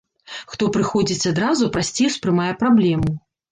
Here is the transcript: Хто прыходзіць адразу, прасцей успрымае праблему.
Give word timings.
Хто 0.53 0.69
прыходзіць 0.77 1.29
адразу, 1.33 1.69
прасцей 1.77 2.11
успрымае 2.11 2.51
праблему. 2.65 3.17